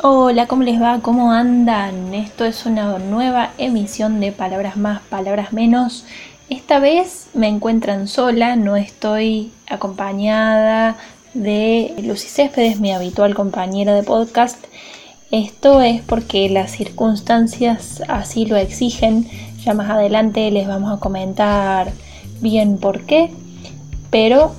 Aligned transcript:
Hola, 0.00 0.46
¿cómo 0.46 0.62
les 0.62 0.80
va? 0.80 1.00
¿Cómo 1.02 1.32
andan? 1.32 2.14
Esto 2.14 2.44
es 2.44 2.66
una 2.66 3.00
nueva 3.00 3.50
emisión 3.58 4.20
de 4.20 4.30
Palabras 4.30 4.76
Más, 4.76 5.02
Palabras 5.02 5.52
Menos. 5.52 6.04
Esta 6.48 6.78
vez 6.78 7.26
me 7.34 7.48
encuentran 7.48 8.06
sola, 8.06 8.54
no 8.54 8.76
estoy 8.76 9.50
acompañada 9.68 10.96
de 11.34 11.96
Lucy 12.04 12.28
Céspedes, 12.28 12.78
mi 12.78 12.92
habitual 12.92 13.34
compañera 13.34 13.92
de 13.92 14.04
podcast. 14.04 14.64
Esto 15.32 15.82
es 15.82 16.00
porque 16.02 16.48
las 16.48 16.70
circunstancias 16.70 18.00
así 18.06 18.46
lo 18.46 18.56
exigen. 18.56 19.28
Ya 19.64 19.74
más 19.74 19.90
adelante 19.90 20.48
les 20.52 20.68
vamos 20.68 20.96
a 20.96 21.00
comentar 21.00 21.90
bien 22.40 22.78
por 22.78 23.04
qué. 23.04 23.32
Pero 24.10 24.54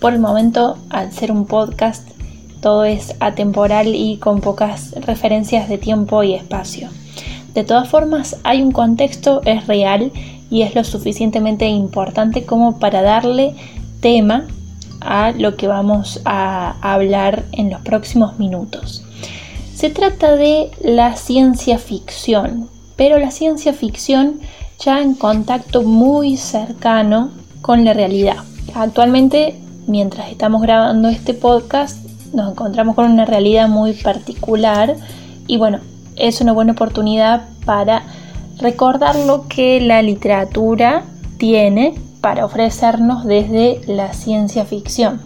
por 0.00 0.14
el 0.14 0.18
momento, 0.18 0.78
al 0.88 1.12
ser 1.12 1.30
un 1.30 1.44
podcast, 1.44 2.08
todo 2.60 2.84
es 2.84 3.14
atemporal 3.20 3.94
y 3.94 4.16
con 4.18 4.40
pocas 4.40 4.92
referencias 5.06 5.68
de 5.68 5.78
tiempo 5.78 6.22
y 6.22 6.34
espacio. 6.34 6.88
De 7.54 7.64
todas 7.64 7.88
formas, 7.88 8.36
hay 8.44 8.62
un 8.62 8.72
contexto, 8.72 9.40
es 9.44 9.66
real 9.66 10.12
y 10.50 10.62
es 10.62 10.74
lo 10.74 10.84
suficientemente 10.84 11.66
importante 11.66 12.44
como 12.44 12.78
para 12.78 13.02
darle 13.02 13.54
tema 14.00 14.46
a 15.00 15.32
lo 15.32 15.56
que 15.56 15.68
vamos 15.68 16.20
a 16.24 16.76
hablar 16.80 17.44
en 17.52 17.70
los 17.70 17.80
próximos 17.82 18.38
minutos. 18.38 19.04
Se 19.74 19.90
trata 19.90 20.36
de 20.36 20.70
la 20.82 21.16
ciencia 21.16 21.78
ficción, 21.78 22.68
pero 22.96 23.18
la 23.18 23.30
ciencia 23.30 23.72
ficción 23.72 24.40
ya 24.78 25.00
en 25.00 25.14
contacto 25.14 25.82
muy 25.82 26.36
cercano 26.36 27.30
con 27.60 27.84
la 27.84 27.92
realidad. 27.92 28.38
Actualmente, 28.74 29.54
mientras 29.86 30.30
estamos 30.30 30.62
grabando 30.62 31.08
este 31.08 31.34
podcast, 31.34 32.07
nos 32.32 32.52
encontramos 32.52 32.94
con 32.94 33.10
una 33.10 33.24
realidad 33.24 33.68
muy 33.68 33.92
particular 33.92 34.96
y 35.46 35.56
bueno, 35.56 35.80
es 36.16 36.40
una 36.40 36.52
buena 36.52 36.72
oportunidad 36.72 37.48
para 37.64 38.02
recordar 38.58 39.16
lo 39.16 39.46
que 39.48 39.80
la 39.80 40.02
literatura 40.02 41.04
tiene 41.38 41.94
para 42.20 42.44
ofrecernos 42.44 43.24
desde 43.24 43.80
la 43.86 44.12
ciencia 44.12 44.64
ficción. 44.64 45.20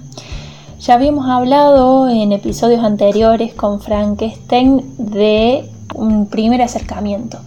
Ya 0.81 0.95
habíamos 0.95 1.29
hablado 1.29 2.09
en 2.09 2.33
episodios 2.33 2.85
anteriores 2.85 3.55
con 3.55 3.81
Frankenstein 3.81 4.83
de 4.99 5.71
un 5.95 6.29
primer 6.29 6.61
acercamiento. 6.61 7.39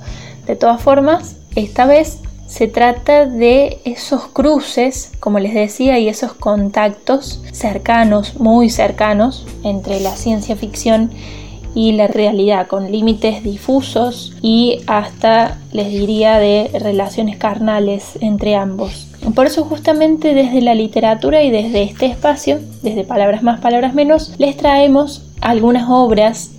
De 0.47 0.55
todas 0.55 0.81
formas, 0.81 1.35
esta 1.55 1.85
vez 1.85 2.21
se 2.47 2.67
trata 2.67 3.25
de 3.25 3.79
esos 3.85 4.27
cruces, 4.27 5.11
como 5.19 5.39
les 5.39 5.53
decía, 5.53 5.99
y 5.99 6.07
esos 6.07 6.33
contactos 6.33 7.41
cercanos, 7.51 8.39
muy 8.39 8.69
cercanos, 8.69 9.45
entre 9.63 9.99
la 9.99 10.15
ciencia 10.15 10.55
ficción 10.55 11.11
y 11.73 11.91
la 11.91 12.07
realidad, 12.07 12.67
con 12.67 12.91
límites 12.91 13.43
difusos 13.43 14.33
y 14.41 14.79
hasta, 14.87 15.59
les 15.73 15.89
diría, 15.89 16.39
de 16.39 16.71
relaciones 16.79 17.37
carnales 17.37 18.17
entre 18.21 18.55
ambos. 18.55 19.07
Por 19.33 19.47
eso 19.47 19.65
justamente 19.65 20.33
desde 20.33 20.61
la 20.61 20.75
literatura 20.75 21.43
y 21.43 21.51
desde 21.51 21.83
este 21.83 22.05
espacio, 22.05 22.59
desde 22.83 23.03
Palabras 23.03 23.43
más, 23.43 23.59
Palabras 23.59 23.93
menos, 23.93 24.33
les 24.37 24.55
traemos 24.55 25.23
algunas 25.41 25.89
obras, 25.89 26.51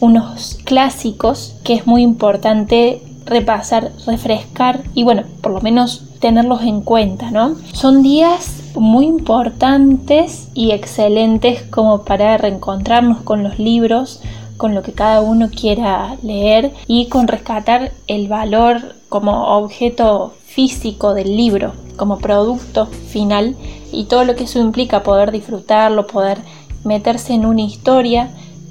unos 0.00 0.58
clásicos 0.64 1.56
que 1.64 1.74
es 1.74 1.86
muy 1.86 2.02
importante 2.02 3.02
repasar, 3.26 3.92
refrescar 4.06 4.82
y 4.94 5.04
bueno, 5.04 5.24
por 5.40 5.52
lo 5.52 5.60
menos 5.60 6.04
tenerlos 6.20 6.62
en 6.62 6.82
cuenta, 6.82 7.30
¿no? 7.30 7.56
Son 7.72 8.02
días 8.02 8.62
muy 8.74 9.06
importantes 9.06 10.48
y 10.54 10.70
excelentes 10.70 11.62
como 11.62 12.04
para 12.04 12.36
reencontrarnos 12.38 13.22
con 13.22 13.42
los 13.42 13.58
libros, 13.58 14.20
con 14.56 14.74
lo 14.74 14.82
que 14.82 14.92
cada 14.92 15.20
uno 15.20 15.50
quiera 15.50 16.16
leer 16.22 16.72
y 16.86 17.06
con 17.06 17.26
rescatar 17.26 17.92
el 18.06 18.28
valor 18.28 18.94
como 19.08 19.56
objeto 19.56 20.34
físico 20.44 21.14
del 21.14 21.36
libro, 21.36 21.72
como 21.96 22.18
producto 22.18 22.86
final 22.86 23.56
y 23.90 24.04
todo 24.04 24.24
lo 24.24 24.36
que 24.36 24.44
eso 24.44 24.60
implica, 24.60 25.02
poder 25.02 25.32
disfrutarlo, 25.32 26.06
poder 26.06 26.38
meterse 26.84 27.32
en 27.34 27.46
una 27.46 27.62
historia 27.62 28.30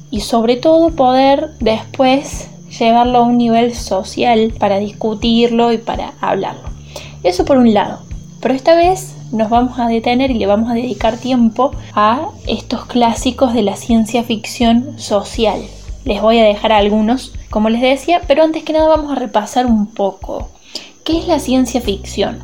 y 0.09 0.21
sobre 0.21 0.57
todo 0.57 0.89
poder 0.91 1.51
después 1.59 2.50
llevarlo 2.79 3.19
a 3.19 3.23
un 3.23 3.37
nivel 3.37 3.73
social 3.75 4.53
para 4.57 4.79
discutirlo 4.79 5.71
y 5.71 5.77
para 5.77 6.13
hablarlo. 6.21 6.69
Eso 7.23 7.45
por 7.45 7.57
un 7.57 7.73
lado. 7.73 7.99
Pero 8.41 8.53
esta 8.53 8.75
vez 8.75 9.15
nos 9.31 9.49
vamos 9.49 9.79
a 9.79 9.87
detener 9.87 10.31
y 10.31 10.35
le 10.35 10.47
vamos 10.47 10.69
a 10.69 10.73
dedicar 10.73 11.17
tiempo 11.17 11.71
a 11.93 12.29
estos 12.47 12.85
clásicos 12.85 13.53
de 13.53 13.61
la 13.61 13.75
ciencia 13.75 14.23
ficción 14.23 14.99
social. 14.99 15.61
Les 16.03 16.21
voy 16.21 16.39
a 16.39 16.43
dejar 16.43 16.71
algunos, 16.71 17.33
como 17.49 17.69
les 17.69 17.81
decía, 17.81 18.21
pero 18.27 18.43
antes 18.43 18.63
que 18.63 18.73
nada 18.73 18.87
vamos 18.87 19.11
a 19.11 19.15
repasar 19.15 19.67
un 19.67 19.87
poco. 19.87 20.49
¿Qué 21.03 21.19
es 21.19 21.27
la 21.27 21.39
ciencia 21.39 21.81
ficción? 21.81 22.39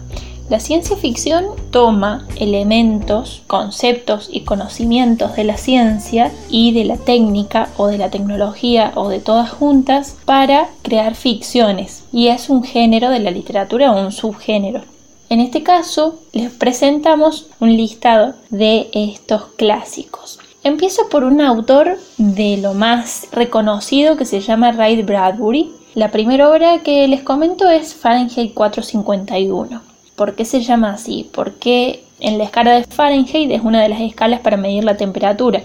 La 0.50 0.62
ciencia 0.62 0.96
ficción 0.96 1.46
toma 1.72 2.26
elementos, 2.38 3.42
conceptos 3.48 4.30
y 4.32 4.42
conocimientos 4.42 5.36
de 5.36 5.44
la 5.44 5.58
ciencia 5.58 6.32
y 6.50 6.72
de 6.72 6.86
la 6.86 6.96
técnica 6.96 7.68
o 7.76 7.88
de 7.88 7.98
la 7.98 8.10
tecnología 8.10 8.94
o 8.96 9.10
de 9.10 9.20
todas 9.20 9.52
juntas 9.52 10.16
para 10.24 10.70
crear 10.84 11.16
ficciones 11.16 12.06
y 12.14 12.30
es 12.30 12.50
un 12.50 12.64
género 12.64 13.10
de 13.10 13.20
la 13.20 13.32
literatura 13.32 13.92
o 13.92 14.02
un 14.02 14.14
subgénero. 14.14 14.84
En 15.28 15.42
este 15.42 15.64
caso 15.64 16.18
les 16.32 16.50
presentamos 16.50 17.48
un 17.60 17.76
listado 17.76 18.34
de 18.50 18.88
estos 18.94 19.48
clásicos. 19.58 20.40
Empiezo 20.64 21.10
por 21.10 21.26
un 21.26 21.42
autor 21.42 21.98
de 22.18 22.56
lo 22.56 22.74
más 22.74 23.28
reconocido 23.34 24.16
que 24.16 24.24
se 24.24 24.40
llama 24.40 24.72
Ray 24.72 25.02
Bradbury. 25.04 25.72
La 25.94 26.10
primera 26.10 26.50
obra 26.50 26.80
que 26.84 27.06
les 27.10 27.22
comento 27.22 27.70
es 27.70 27.94
Fahrenheit 27.94 28.54
451. 28.54 29.87
¿Por 30.18 30.34
qué 30.34 30.46
se 30.46 30.62
llama 30.62 30.94
así? 30.94 31.30
Porque 31.32 32.04
en 32.20 32.40
la 32.40 32.46
escala 32.46 32.72
de 32.72 32.86
Fahrenheit 32.86 33.52
es 33.52 33.62
una 33.62 33.84
de 33.84 33.90
las 33.90 34.02
escalas 34.02 34.40
para 34.40 34.58
medir 34.58 34.84
la 34.84 34.98
temperatura. 34.98 35.62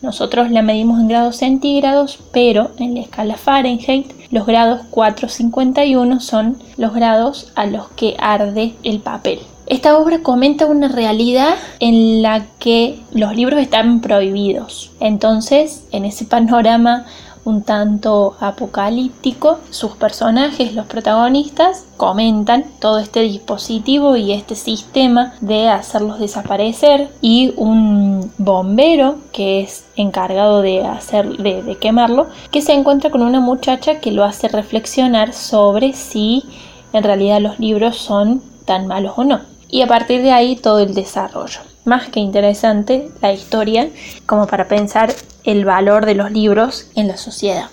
Nosotros 0.00 0.52
la 0.52 0.62
medimos 0.62 1.00
en 1.00 1.08
grados 1.08 1.38
centígrados, 1.38 2.20
pero 2.32 2.70
en 2.78 2.94
la 2.94 3.00
escala 3.00 3.36
Fahrenheit 3.36 4.06
los 4.30 4.46
grados 4.46 4.82
451 4.90 6.20
son 6.20 6.56
los 6.76 6.94
grados 6.94 7.50
a 7.56 7.66
los 7.66 7.88
que 7.96 8.14
arde 8.20 8.74
el 8.84 9.00
papel. 9.00 9.40
Esta 9.66 9.98
obra 9.98 10.20
comenta 10.20 10.66
una 10.66 10.86
realidad 10.86 11.56
en 11.80 12.22
la 12.22 12.46
que 12.60 13.00
los 13.10 13.34
libros 13.34 13.60
están 13.60 14.00
prohibidos. 14.00 14.92
Entonces, 15.00 15.84
en 15.90 16.04
ese 16.04 16.26
panorama 16.26 17.06
un 17.46 17.62
tanto 17.62 18.36
apocalíptico, 18.40 19.60
sus 19.70 19.92
personajes, 19.92 20.74
los 20.74 20.86
protagonistas, 20.86 21.84
comentan 21.96 22.64
todo 22.80 22.98
este 22.98 23.20
dispositivo 23.20 24.16
y 24.16 24.32
este 24.32 24.56
sistema 24.56 25.34
de 25.40 25.68
hacerlos 25.68 26.18
desaparecer 26.18 27.08
y 27.20 27.54
un 27.56 28.32
bombero 28.36 29.16
que 29.32 29.60
es 29.60 29.86
encargado 29.94 30.60
de 30.60 30.84
hacer 30.84 31.28
de, 31.38 31.62
de 31.62 31.76
quemarlo 31.76 32.26
que 32.50 32.62
se 32.62 32.72
encuentra 32.72 33.10
con 33.10 33.22
una 33.22 33.40
muchacha 33.40 34.00
que 34.00 34.10
lo 34.10 34.24
hace 34.24 34.48
reflexionar 34.48 35.32
sobre 35.32 35.92
si 35.92 36.44
en 36.92 37.04
realidad 37.04 37.40
los 37.40 37.60
libros 37.60 37.96
son 37.96 38.42
tan 38.64 38.88
malos 38.88 39.12
o 39.16 39.24
no. 39.24 39.40
Y 39.68 39.82
a 39.82 39.86
partir 39.86 40.22
de 40.22 40.32
ahí 40.32 40.56
todo 40.56 40.80
el 40.80 40.94
desarrollo. 40.94 41.60
Más 41.84 42.08
que 42.08 42.20
interesante 42.20 43.10
la 43.22 43.32
historia 43.32 43.88
como 44.26 44.46
para 44.46 44.66
pensar 44.66 45.12
el 45.46 45.64
valor 45.64 46.04
de 46.04 46.14
los 46.14 46.30
libros 46.30 46.90
en 46.94 47.08
la 47.08 47.16
sociedad. 47.16 47.70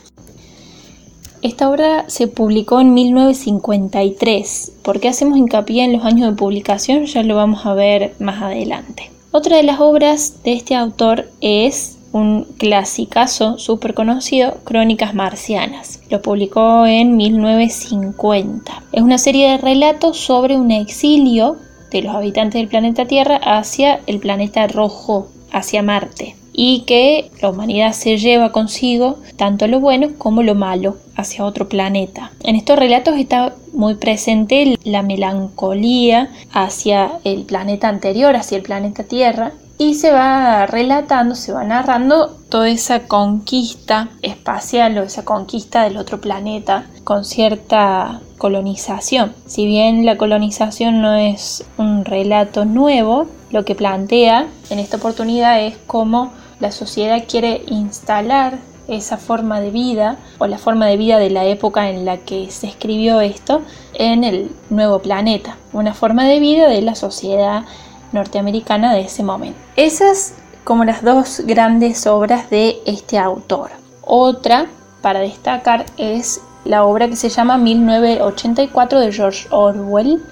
Esta 1.42 1.70
obra 1.70 2.06
se 2.08 2.28
publicó 2.28 2.80
en 2.80 2.94
1953. 2.94 4.72
¿Por 4.82 5.02
qué 5.02 5.10
hacemos 5.10 5.38
hincapié 5.38 5.84
en 5.84 5.92
los 5.92 6.06
años 6.06 6.30
de 6.30 6.38
publicación? 6.38 7.06
Ya 7.06 7.22
lo 7.22 7.36
vamos 7.36 7.66
a 7.66 7.74
ver 7.74 8.14
más 8.20 8.42
adelante. 8.42 9.12
Otra 9.32 9.58
de 9.58 9.64
las 9.64 9.82
obras 9.82 10.42
de 10.44 10.54
este 10.54 10.76
autor 10.76 11.26
es 11.42 11.98
un 12.14 12.46
clasicazo 12.58 13.58
súper 13.58 13.94
conocido, 13.94 14.60
Crónicas 14.64 15.16
Marcianas. 15.16 16.00
Lo 16.10 16.22
publicó 16.22 16.86
en 16.86 17.18
1950. 17.18 18.84
Es 18.94 19.02
una 19.02 19.18
serie 19.18 19.50
de 19.50 19.58
relatos 19.58 20.20
sobre 20.20 20.56
un 20.56 20.72
exilio 20.72 21.58
de 21.92 22.04
los 22.04 22.16
habitantes 22.16 22.62
del 22.62 22.70
planeta 22.70 23.06
Tierra 23.06 23.36
hacia 23.38 24.00
el 24.06 24.20
planeta 24.20 24.68
rojo, 24.68 25.28
hacia 25.52 25.82
Marte, 25.82 26.36
y 26.54 26.82
que 26.82 27.32
la 27.42 27.50
humanidad 27.50 27.94
se 27.94 28.18
lleva 28.18 28.52
consigo 28.52 29.18
tanto 29.36 29.68
lo 29.68 29.80
bueno 29.80 30.10
como 30.18 30.44
lo 30.44 30.56
malo 30.56 30.98
hacia 31.16 31.44
otro 31.44 31.68
planeta. 31.68 32.32
En 32.44 32.56
estos 32.56 32.78
relatos 32.78 33.18
está 33.18 33.56
muy 33.74 33.96
presente 33.96 34.78
la 34.84 35.02
melancolía 35.02 36.30
hacia 36.52 37.14
el 37.24 37.44
planeta 37.44 37.90
anterior, 37.90 38.36
hacia 38.36 38.58
el 38.58 38.64
planeta 38.64 39.04
Tierra, 39.04 39.52
y 39.78 39.96
se 39.96 40.12
va 40.12 40.66
relatando, 40.68 41.36
se 41.36 41.52
va 41.52 41.64
narrando 41.64 42.38
toda 42.50 42.70
esa 42.70 43.08
conquista 43.08 44.10
espacial 44.22 44.98
o 44.98 45.04
esa 45.04 45.26
conquista 45.26 45.84
del 45.84 45.98
otro 45.98 46.22
planeta 46.22 46.86
con 47.04 47.26
cierta 47.26 48.22
colonización. 48.38 49.34
Si 49.46 49.66
bien 49.66 50.06
la 50.06 50.18
colonización 50.18 51.02
no 51.02 51.16
es 51.16 51.66
un 51.78 52.06
relato 52.06 52.66
nuevo, 52.66 53.28
lo 53.52 53.66
que 53.66 53.76
plantea 53.76 54.48
en 54.70 54.80
esta 54.80 54.98
oportunidad 54.98 55.62
es 55.66 55.76
cómo 55.88 56.32
la 56.64 56.72
sociedad 56.72 57.26
quiere 57.28 57.62
instalar 57.68 58.58
esa 58.88 59.18
forma 59.18 59.60
de 59.60 59.70
vida 59.70 60.16
o 60.38 60.48
la 60.48 60.58
forma 60.58 60.88
de 60.88 60.96
vida 60.96 61.20
de 61.20 61.30
la 61.30 61.44
época 61.44 61.90
en 61.90 62.06
la 62.06 62.20
que 62.20 62.50
se 62.52 62.68
escribió 62.68 63.20
esto 63.20 63.64
en 63.94 64.24
el 64.24 64.50
nuevo 64.70 65.00
planeta, 65.00 65.58
una 65.74 65.94
forma 65.94 66.24
de 66.24 66.40
vida 66.40 66.70
de 66.70 66.82
la 66.82 66.96
sociedad 66.96 67.66
norteamericana 68.14 68.94
de 68.94 69.02
ese 69.02 69.24
momento. 69.24 69.60
Esas 69.76 70.36
como 70.64 70.86
las 70.86 71.04
dos 71.04 71.42
grandes 71.46 72.08
obras 72.08 72.50
de 72.50 72.82
este 72.86 73.18
autor. 73.18 73.72
Otra 74.02 74.68
para 75.02 75.20
destacar 75.20 75.86
es 75.98 76.40
la 76.64 76.86
obra 76.86 77.10
que 77.10 77.18
se 77.18 77.28
llama 77.28 77.58
1984 77.58 79.02
de 79.02 79.12
George 79.12 79.48
Orwell, 79.52 80.24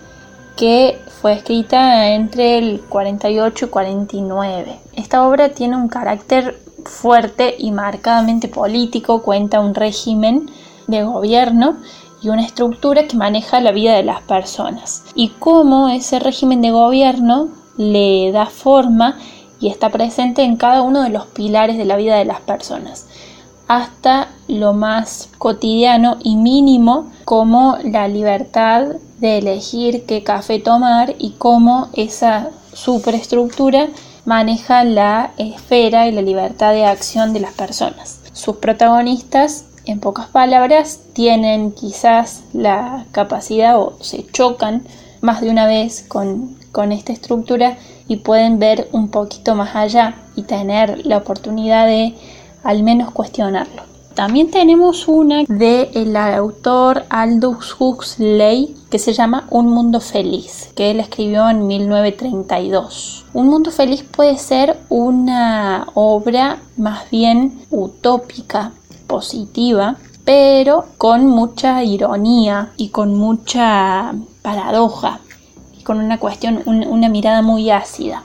que 0.55 0.97
fue 1.21 1.33
escrita 1.33 2.09
entre 2.09 2.57
el 2.57 2.81
48 2.81 3.65
y 3.65 3.69
49. 3.69 4.79
Esta 4.93 5.27
obra 5.27 5.49
tiene 5.49 5.77
un 5.77 5.87
carácter 5.87 6.59
fuerte 6.83 7.55
y 7.59 7.69
marcadamente 7.69 8.47
político, 8.47 9.21
cuenta 9.21 9.59
un 9.59 9.75
régimen 9.75 10.49
de 10.87 11.03
gobierno 11.03 11.77
y 12.23 12.29
una 12.29 12.43
estructura 12.43 13.07
que 13.07 13.17
maneja 13.17 13.61
la 13.61 13.71
vida 13.71 13.93
de 13.93 14.03
las 14.03 14.21
personas 14.21 15.03
y 15.13 15.29
cómo 15.29 15.89
ese 15.89 16.19
régimen 16.19 16.61
de 16.61 16.71
gobierno 16.71 17.49
le 17.77 18.31
da 18.31 18.47
forma 18.47 19.19
y 19.59 19.69
está 19.69 19.89
presente 19.89 20.41
en 20.41 20.57
cada 20.57 20.81
uno 20.81 21.03
de 21.03 21.09
los 21.09 21.27
pilares 21.27 21.77
de 21.77 21.85
la 21.85 21.97
vida 21.97 22.15
de 22.15 22.25
las 22.25 22.41
personas 22.41 23.07
hasta 23.67 24.29
lo 24.47 24.73
más 24.73 25.29
cotidiano 25.37 26.17
y 26.23 26.35
mínimo 26.35 27.11
como 27.25 27.77
la 27.83 28.07
libertad 28.07 28.87
de 29.21 29.37
elegir 29.37 30.05
qué 30.05 30.23
café 30.23 30.59
tomar 30.59 31.13
y 31.19 31.31
cómo 31.37 31.89
esa 31.93 32.49
superestructura 32.73 33.87
maneja 34.25 34.83
la 34.83 35.31
esfera 35.37 36.07
y 36.07 36.11
la 36.11 36.23
libertad 36.23 36.73
de 36.73 36.85
acción 36.85 37.31
de 37.31 37.39
las 37.39 37.53
personas. 37.53 38.19
Sus 38.33 38.57
protagonistas, 38.57 39.65
en 39.85 39.99
pocas 39.99 40.27
palabras, 40.27 41.01
tienen 41.13 41.71
quizás 41.71 42.41
la 42.53 43.05
capacidad 43.11 43.79
o 43.79 43.93
se 44.01 44.25
chocan 44.31 44.83
más 45.21 45.41
de 45.41 45.51
una 45.51 45.67
vez 45.67 46.03
con, 46.07 46.57
con 46.71 46.91
esta 46.91 47.13
estructura 47.13 47.77
y 48.07 48.17
pueden 48.17 48.57
ver 48.57 48.89
un 48.91 49.09
poquito 49.09 49.53
más 49.53 49.75
allá 49.75 50.15
y 50.35 50.43
tener 50.43 51.05
la 51.05 51.17
oportunidad 51.17 51.85
de 51.85 52.15
al 52.63 52.81
menos 52.81 53.11
cuestionarlo. 53.11 53.90
También 54.21 54.51
tenemos 54.51 55.07
una 55.07 55.45
del 55.47 56.15
autor 56.15 57.05
Aldous 57.09 57.75
Huxley 57.79 58.75
que 58.91 58.99
se 58.99 59.13
llama 59.13 59.47
Un 59.49 59.69
Mundo 59.69 59.99
Feliz, 59.99 60.69
que 60.75 60.91
él 60.91 60.99
escribió 60.99 61.49
en 61.49 61.65
1932. 61.65 63.25
Un 63.33 63.47
Mundo 63.47 63.71
Feliz 63.71 64.03
puede 64.03 64.37
ser 64.37 64.77
una 64.89 65.87
obra 65.95 66.59
más 66.77 67.09
bien 67.09 67.63
utópica, 67.71 68.73
positiva, 69.07 69.95
pero 70.23 70.85
con 70.99 71.25
mucha 71.25 71.83
ironía 71.83 72.73
y 72.77 72.89
con 72.89 73.15
mucha 73.15 74.13
paradoja, 74.43 75.19
y 75.79 75.81
con 75.81 75.97
una 75.97 76.19
cuestión, 76.19 76.61
una 76.67 77.09
mirada 77.09 77.41
muy 77.41 77.71
ácida. 77.71 78.21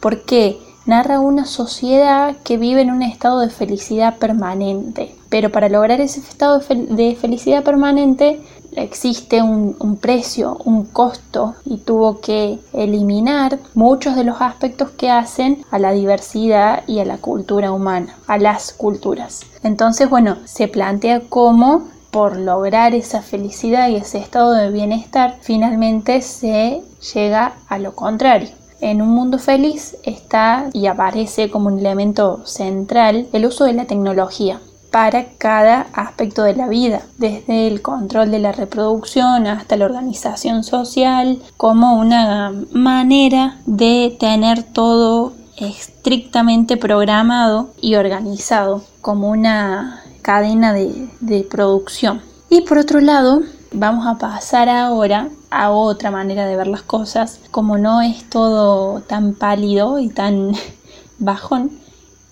¿Por 0.00 0.24
qué? 0.24 0.65
Narra 0.86 1.20
una 1.20 1.44
sociedad 1.44 2.36
que 2.44 2.56
vive 2.56 2.80
en 2.80 2.90
un 2.90 3.02
estado 3.02 3.40
de 3.40 3.50
felicidad 3.50 4.16
permanente. 4.18 5.14
Pero 5.28 5.50
para 5.50 5.68
lograr 5.68 6.00
ese 6.00 6.20
estado 6.20 6.60
de, 6.68 7.16
felicidad 7.20 7.64
permanente 7.64 8.40
existe 8.72 9.42
un, 9.42 9.98
precio, 10.00 10.58
un 10.64 10.84
costo 10.84 11.54
y 11.64 11.78
tuvo 11.78 12.20
que 12.20 12.58
eliminar 12.72 13.58
muchos 13.74 14.16
de 14.16 14.24
los 14.24 14.40
aspectos 14.40 14.90
que 14.90 15.10
hacen 15.10 15.64
a 15.70 15.78
la 15.78 15.92
diversidad 15.92 16.84
y 16.86 17.00
a 17.00 17.04
la 17.04 17.18
cultura 17.18 17.72
humana, 17.72 18.14
a 18.26 18.38
las 18.38 18.72
culturas. 18.72 19.46
Entonces, 19.62 20.08
bueno, 20.08 20.36
se 20.44 20.68
plantea 20.68 21.22
cómo 21.28 21.88
por 22.10 22.38
lograr 22.38 22.94
esa 22.94 23.20
felicidad 23.20 23.88
y 23.88 23.96
ese 23.96 24.18
estado 24.18 24.52
de 24.52 24.70
bienestar, 24.70 25.36
finalmente 25.42 26.22
se 26.22 26.82
llega 27.12 27.54
a 27.68 27.78
lo 27.78 27.94
contrario. 27.94 28.48
En 28.80 29.02
un 29.02 29.08
mundo 29.08 29.38
feliz 29.38 29.96
está 30.04 30.68
y 30.72 30.86
aparece 30.86 31.50
como 31.50 31.68
un 31.68 31.78
elemento 31.78 32.46
central 32.46 33.26
el 33.32 33.46
uso 33.46 33.64
de 33.64 33.72
la 33.72 33.86
tecnología 33.86 34.60
para 34.90 35.26
cada 35.38 35.88
aspecto 35.92 36.42
de 36.42 36.56
la 36.56 36.68
vida, 36.68 37.02
desde 37.18 37.66
el 37.66 37.82
control 37.82 38.30
de 38.30 38.38
la 38.38 38.52
reproducción 38.52 39.46
hasta 39.46 39.76
la 39.76 39.84
organización 39.84 40.64
social, 40.64 41.38
como 41.56 41.98
una 41.98 42.52
manera 42.72 43.58
de 43.66 44.16
tener 44.18 44.62
todo 44.62 45.34
estrictamente 45.58 46.76
programado 46.76 47.70
y 47.80 47.96
organizado, 47.96 48.82
como 49.00 49.28
una 49.28 50.02
cadena 50.22 50.72
de, 50.72 51.46
producción. 51.50 52.22
Y 52.48 52.62
por 52.62 52.78
otro 52.78 53.00
lado, 53.00 53.42
vamos 53.72 54.06
a 54.06 54.18
pasar 54.18 54.68
ahora 54.68 55.30
a 55.50 55.70
otra 55.70 56.10
manera 56.10 56.46
de 56.46 56.56
ver 56.56 56.66
las 56.66 56.82
cosas. 56.82 57.40
Como 57.50 57.78
no 57.78 58.02
es 58.02 58.28
todo 58.28 59.00
tan 59.00 59.34
pálido 59.34 59.98
y 59.98 60.08
tan 60.08 60.52
bajón, 61.18 61.70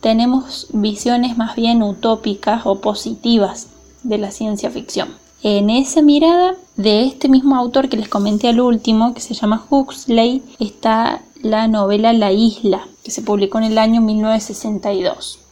tenemos 0.00 0.68
visiones 0.72 1.38
más 1.38 1.56
bien 1.56 1.82
utópicas 1.82 2.62
o 2.66 2.80
positivas 2.80 3.68
de 4.02 4.18
la 4.18 4.30
ciencia 4.30 4.70
ficción. 4.70 5.08
En 5.42 5.68
esa 5.68 6.00
mirada 6.00 6.54
de 6.76 7.04
este 7.04 7.28
mismo 7.28 7.56
autor 7.56 7.88
que 7.88 7.98
les 7.98 8.08
comenté 8.08 8.48
al 8.48 8.60
último, 8.60 9.12
que 9.14 9.20
se 9.20 9.34
llama 9.34 9.64
Huxley, 9.68 10.42
está 10.58 11.20
la 11.42 11.68
novela 11.68 12.12
La 12.14 12.32
isla, 12.32 12.88
que 13.02 13.10
se 13.10 13.22
publicó 13.22 13.58
en 13.58 13.64
el 13.64 13.78
año 13.78 14.00
1962. 14.00 15.43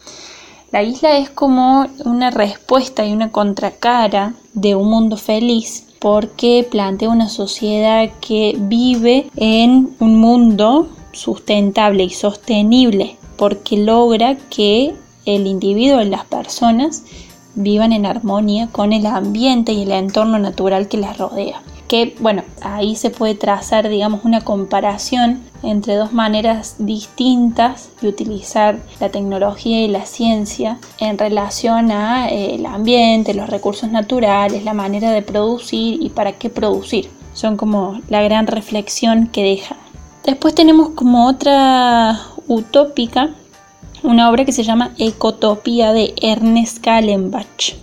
La 0.73 0.83
isla 0.83 1.19
es 1.19 1.29
como 1.29 1.87
una 2.07 2.31
respuesta 2.31 3.05
y 3.05 3.13
una 3.13 3.31
contracara 3.31 4.33
de 4.55 4.75
un 4.75 4.89
mundo 4.89 5.19
feliz 5.19 5.87
porque 5.99 6.67
plantea 6.69 7.11
una 7.11 7.29
sociedad 7.29 8.09
que 8.27 8.57
vive 8.59 9.31
en 9.37 9.95
un 10.01 10.19
mundo 10.19 10.89
sustentable 11.13 12.05
y 12.05 12.11
sostenible 12.11 13.19
porque 13.37 13.77
logra 13.77 14.37
que 14.49 14.95
el 15.27 15.47
individuo 15.47 16.01
y 16.01 16.09
las 16.09 16.25
personas 16.25 17.05
vivan 17.55 17.93
en 17.93 18.07
armonía 18.07 18.69
con 18.73 18.95
el 18.95 19.05
ambiente 19.05 19.73
y 19.73 19.83
el 19.83 19.93
entorno 19.93 20.39
natural 20.39 20.89
que 20.89 20.97
les 20.97 21.19
rodea 21.19 21.61
que 21.93 22.15
bueno, 22.21 22.43
ahí 22.63 22.97
se 22.97 23.11
puede 23.11 23.35
trazar 23.35 23.87
digamos 23.87 24.25
una 24.25 24.41
comparación 24.41 25.43
entre 25.63 25.95
dos 25.95 26.15
maneras 26.15 26.77
distintas 26.79 27.91
de 28.01 28.09
utilizar 28.09 28.79
la 28.99 29.11
tecnología 29.11 29.85
y 29.85 29.89
la 29.89 30.07
ciencia 30.07 30.79
en 30.99 31.19
relación 31.19 31.91
a 31.91 32.31
eh, 32.31 32.55
el 32.55 32.65
ambiente, 32.65 33.35
los 33.35 33.51
recursos 33.51 33.91
naturales, 33.91 34.65
la 34.65 34.73
manera 34.73 35.11
de 35.11 35.21
producir 35.21 36.03
y 36.03 36.09
para 36.09 36.33
qué 36.33 36.49
producir. 36.49 37.11
Son 37.35 37.59
como 37.59 38.01
la 38.09 38.23
gran 38.23 38.47
reflexión 38.47 39.27
que 39.27 39.43
deja. 39.43 39.77
Después 40.25 40.55
tenemos 40.55 40.93
como 40.95 41.29
otra 41.29 42.23
utópica 42.49 43.35
una 44.03 44.31
obra 44.31 44.47
que 44.47 44.53
se 44.53 44.65
llama 44.65 44.95
Ecotopía 44.97 45.93
de 45.93 46.15
Ernest 46.23 46.79
Kallenbach 46.83 47.75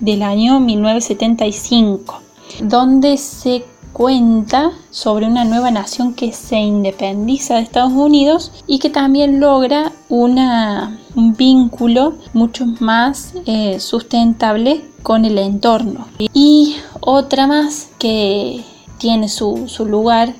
del 0.00 0.22
año 0.22 0.60
1975 0.60 2.23
donde 2.60 3.16
se 3.16 3.64
cuenta 3.94 4.72
sobre 4.90 5.26
una 5.26 5.44
nueva 5.44 5.70
nación 5.70 6.14
que 6.14 6.32
se 6.32 6.56
independiza 6.56 7.54
de 7.54 7.62
Estados 7.62 7.92
Unidos 7.92 8.50
y 8.66 8.80
que 8.80 8.90
también 8.90 9.40
logra 9.40 9.92
una, 10.08 10.98
un 11.14 11.34
vínculo 11.34 12.14
mucho 12.32 12.66
más 12.80 13.34
eh, 13.46 13.78
sustentable 13.78 14.84
con 15.02 15.24
el 15.24 15.38
entorno. 15.38 16.08
Y 16.18 16.76
otra 17.00 17.46
más 17.46 17.88
que 17.98 18.64
tiene 18.98 19.28
su, 19.28 19.68
su 19.68 19.86
lugar 19.86 20.34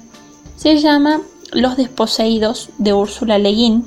se 0.56 0.76
llama 0.78 1.20
Los 1.52 1.76
desposeídos 1.76 2.70
de 2.78 2.92
Úrsula 2.92 3.38
Le 3.38 3.52
Guin, 3.52 3.84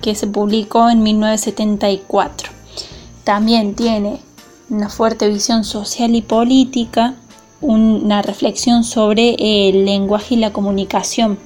que 0.00 0.14
se 0.14 0.26
publicó 0.26 0.88
en 0.88 1.02
1974. 1.02 2.50
También 3.24 3.74
tiene 3.74 4.20
una 4.70 4.88
fuerte 4.88 5.28
visión 5.28 5.64
social 5.64 6.14
y 6.14 6.22
política 6.22 7.16
una 7.60 8.22
reflexión 8.22 8.84
sobre 8.84 9.36
el 9.38 9.84
lenguaje 9.84 10.34
y 10.34 10.38
la 10.38 10.52
comunicación 10.52 11.38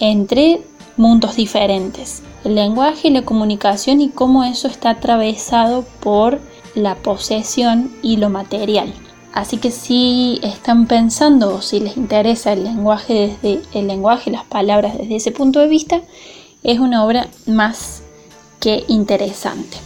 entre 0.00 0.62
mundos 0.96 1.36
diferentes. 1.36 2.22
El 2.44 2.54
lenguaje 2.56 3.08
y 3.08 3.12
la 3.12 3.22
comunicación 3.22 4.00
y 4.00 4.10
cómo 4.10 4.44
eso 4.44 4.68
está 4.68 4.90
atravesado 4.90 5.84
por 6.00 6.40
la 6.74 6.96
posesión 6.96 7.92
y 8.02 8.16
lo 8.16 8.28
material. 8.28 8.92
Así 9.32 9.56
que 9.56 9.70
si 9.70 10.40
están 10.42 10.86
pensando 10.86 11.54
o 11.54 11.62
si 11.62 11.80
les 11.80 11.96
interesa 11.96 12.52
el 12.52 12.64
lenguaje 12.64 13.38
desde 13.42 13.62
el 13.72 13.86
lenguaje, 13.86 14.30
las 14.30 14.44
palabras 14.44 14.98
desde 14.98 15.16
ese 15.16 15.32
punto 15.32 15.60
de 15.60 15.68
vista, 15.68 16.02
es 16.62 16.78
una 16.78 17.04
obra 17.04 17.28
más 17.46 18.02
que 18.60 18.84
interesante. 18.88 19.78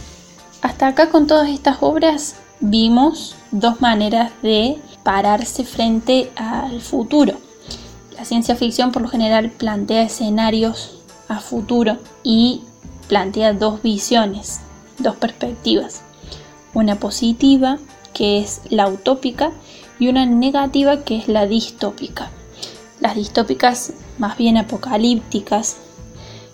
Hasta 0.61 0.87
acá 0.87 1.09
con 1.09 1.27
todas 1.27 1.49
estas 1.49 1.77
obras 1.81 2.35
vimos 2.59 3.35
dos 3.51 3.79
maneras 3.79 4.31
de 4.41 4.77
pararse 5.07 5.63
frente 5.63 6.29
al 6.35 6.81
futuro. 6.81 7.35
La 8.17 8.25
ciencia 8.25 8.57
ficción 8.57 8.91
por 8.91 9.01
lo 9.01 9.07
general 9.07 9.51
plantea 9.51 10.01
escenarios 10.01 10.99
a 11.29 11.39
futuro 11.39 11.95
y 12.23 12.63
plantea 13.07 13.53
dos 13.53 13.81
visiones, 13.81 14.59
dos 14.97 15.15
perspectivas. 15.15 16.01
una 16.73 16.99
positiva 16.99 17.77
que 18.13 18.39
es 18.39 18.59
la 18.69 18.89
utópica 18.89 19.53
y 19.97 20.09
una 20.09 20.25
negativa 20.25 21.05
que 21.05 21.15
es 21.15 21.29
la 21.29 21.45
distópica. 21.45 22.29
Las 22.99 23.15
distópicas 23.15 23.93
más 24.17 24.37
bien 24.37 24.57
apocalípticas, 24.57 25.77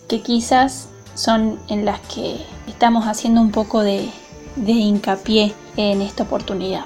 que 0.08 0.22
quizás 0.22 0.90
son 1.16 1.60
en 1.70 1.86
las 1.86 2.02
que 2.02 2.46
estamos 2.68 3.06
haciendo 3.06 3.42
un 3.42 3.50
poco 3.50 3.82
de, 3.82 4.12
hincapié 4.56 5.56
en 5.76 6.04
esta 6.04 6.22
oportunidad. 6.22 6.86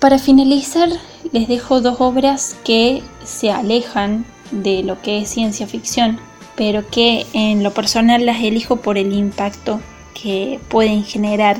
Para 0.00 0.18
finalizar, 0.18 0.90
les 1.32 1.48
dejo 1.48 1.80
dos 1.80 2.00
obras 2.00 2.56
que 2.64 3.02
se 3.24 3.50
alejan 3.50 4.26
de 4.50 4.82
lo 4.82 5.00
que 5.00 5.18
es 5.18 5.30
ciencia 5.30 5.66
ficción, 5.66 6.18
pero 6.54 6.88
que 6.88 7.26
en 7.32 7.62
lo 7.62 7.72
personal 7.72 8.26
las 8.26 8.42
elijo 8.42 8.76
por 8.76 8.98
el 8.98 9.12
impacto 9.14 9.80
que 10.14 10.60
pueden 10.68 11.02
generar 11.02 11.56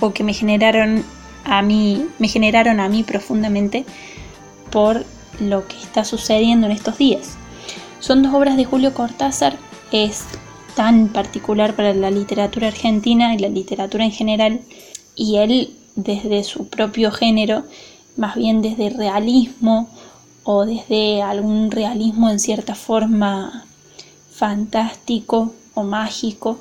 o 0.00 0.12
que 0.12 0.22
me 0.22 0.34
generaron 0.34 1.04
a 1.44 1.62
mí, 1.62 2.06
me 2.18 2.28
generaron 2.28 2.78
a 2.78 2.88
mí 2.88 3.02
profundamente 3.02 3.84
por 4.70 5.04
lo 5.40 5.66
que 5.66 5.76
está 5.76 6.04
sucediendo 6.04 6.66
en 6.66 6.72
estos 6.72 6.98
días. 6.98 7.36
Son 8.00 8.22
dos 8.22 8.34
obras 8.34 8.56
de 8.56 8.64
Julio 8.64 8.92
Cortázar, 8.92 9.56
es 9.92 10.24
tan 10.74 11.08
particular 11.08 11.74
para 11.74 11.94
la 11.94 12.10
literatura 12.10 12.68
argentina 12.68 13.34
y 13.34 13.38
la 13.38 13.48
literatura 13.48 14.04
en 14.04 14.12
general, 14.12 14.60
y 15.16 15.36
él 15.36 15.70
desde 15.94 16.44
su 16.44 16.68
propio 16.68 17.10
género, 17.10 17.64
más 18.16 18.36
bien 18.36 18.62
desde 18.62 18.90
realismo 18.90 19.88
o 20.44 20.64
desde 20.64 21.22
algún 21.22 21.70
realismo 21.70 22.30
en 22.30 22.40
cierta 22.40 22.74
forma 22.74 23.64
fantástico 24.32 25.52
o 25.74 25.82
mágico, 25.82 26.58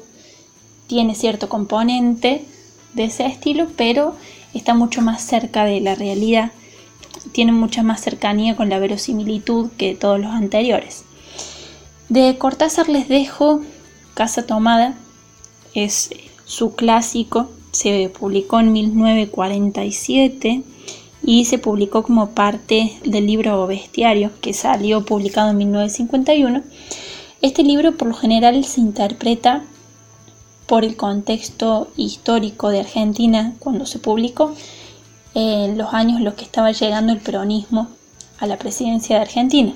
tiene 0.87 1.15
cierto 1.15 1.49
componente 1.49 2.45
de 2.93 3.05
ese 3.05 3.25
estilo, 3.25 3.67
pero 3.77 4.15
está 4.53 4.73
mucho 4.73 5.01
más 5.01 5.21
cerca 5.23 5.65
de 5.65 5.79
la 5.79 5.95
realidad, 5.95 6.51
tiene 7.31 7.51
mucha 7.51 7.83
más 7.83 8.01
cercanía 8.01 8.55
con 8.55 8.69
la 8.69 8.79
verosimilitud 8.79 9.71
que 9.77 9.95
todos 9.95 10.19
los 10.19 10.31
anteriores. 10.31 11.03
De 12.09 12.37
Cortázar 12.37 12.89
les 12.89 13.07
dejo 13.07 13.61
Casa 14.13 14.45
Tomada, 14.45 14.95
es 15.73 16.09
su 16.43 16.75
clásico, 16.75 17.49
se 17.71 18.09
publicó 18.09 18.59
en 18.59 18.73
1947 18.73 20.63
y 21.23 21.45
se 21.45 21.57
publicó 21.57 22.03
como 22.03 22.31
parte 22.31 22.97
del 23.03 23.27
libro 23.27 23.67
Bestiario, 23.67 24.31
que 24.41 24.53
salió 24.53 25.05
publicado 25.05 25.51
en 25.51 25.57
1951. 25.57 26.63
Este 27.41 27.63
libro 27.63 27.95
por 27.95 28.07
lo 28.09 28.13
general 28.13 28.63
se 28.65 28.81
interpreta 28.81 29.63
por 30.67 30.83
el 30.85 30.95
contexto 30.95 31.89
histórico 31.97 32.69
de 32.69 32.79
Argentina 32.79 33.53
cuando 33.59 33.85
se 33.85 33.99
publicó, 33.99 34.53
en 35.33 35.77
los 35.77 35.93
años 35.93 36.17
en 36.17 36.25
los 36.25 36.33
que 36.33 36.43
estaba 36.43 36.71
llegando 36.71 37.13
el 37.13 37.19
peronismo 37.19 37.87
a 38.39 38.47
la 38.47 38.57
presidencia 38.57 39.15
de 39.15 39.21
Argentina. 39.21 39.73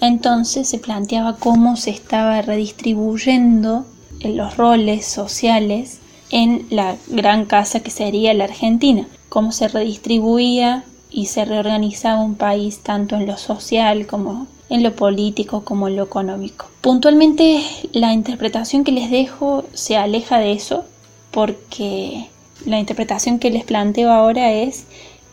Entonces 0.00 0.68
se 0.68 0.78
planteaba 0.78 1.36
cómo 1.36 1.76
se 1.76 1.90
estaba 1.90 2.40
redistribuyendo 2.40 3.84
los 4.20 4.56
roles 4.56 5.06
sociales 5.06 5.99
en 6.30 6.66
la 6.70 6.96
gran 7.08 7.44
casa 7.44 7.80
que 7.80 7.90
sería 7.90 8.34
la 8.34 8.44
Argentina, 8.44 9.06
cómo 9.28 9.52
se 9.52 9.68
redistribuía 9.68 10.84
y 11.10 11.26
se 11.26 11.44
reorganizaba 11.44 12.22
un 12.22 12.36
país 12.36 12.80
tanto 12.80 13.16
en 13.16 13.26
lo 13.26 13.36
social 13.36 14.06
como 14.06 14.46
en 14.68 14.84
lo 14.84 14.94
político 14.94 15.64
como 15.64 15.88
en 15.88 15.96
lo 15.96 16.04
económico. 16.04 16.66
Puntualmente 16.80 17.62
la 17.92 18.12
interpretación 18.12 18.84
que 18.84 18.92
les 18.92 19.10
dejo 19.10 19.64
se 19.74 19.96
aleja 19.96 20.38
de 20.38 20.52
eso 20.52 20.84
porque 21.32 22.28
la 22.64 22.78
interpretación 22.78 23.38
que 23.38 23.50
les 23.50 23.64
planteo 23.64 24.10
ahora 24.10 24.52
es 24.52 24.86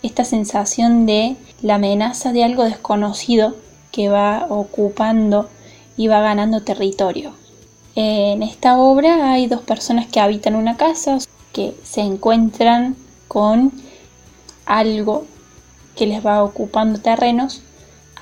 esta 0.03 0.23
sensación 0.23 1.05
de 1.05 1.35
la 1.61 1.75
amenaza 1.75 2.33
de 2.33 2.43
algo 2.43 2.63
desconocido 2.63 3.55
que 3.91 4.09
va 4.09 4.47
ocupando 4.49 5.49
y 5.95 6.07
va 6.07 6.21
ganando 6.21 6.61
territorio. 6.61 7.33
En 7.99 8.43
esta 8.43 8.77
obra 8.77 9.31
hay 9.31 9.47
dos 9.47 9.61
personas 9.61 10.05
que 10.05 10.19
habitan 10.19 10.53
una 10.53 10.77
casa 10.77 11.17
que 11.51 11.73
se 11.81 12.01
encuentran 12.01 12.95
con 13.27 13.71
algo 14.67 15.25
que 15.95 16.05
les 16.05 16.23
va 16.23 16.43
ocupando 16.43 16.99
terrenos 16.99 17.63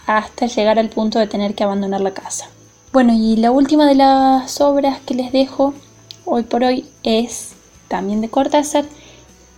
hasta 0.07 0.45
llegar 0.45 0.79
al 0.79 0.87
punto 0.87 1.19
de 1.19 1.27
tener 1.27 1.55
que 1.55 1.65
abandonar 1.65 1.99
la 1.99 2.13
casa. 2.13 2.47
Bueno, 2.93 3.11
y 3.11 3.35
la 3.35 3.51
última 3.51 3.85
de 3.85 3.95
las 3.95 4.61
obras 4.61 5.01
que 5.01 5.13
les 5.13 5.33
dejo 5.33 5.73
hoy 6.23 6.43
por 6.43 6.63
hoy 6.63 6.85
es 7.03 7.49
también 7.89 8.21
de 8.21 8.29
Cortázar 8.29 8.85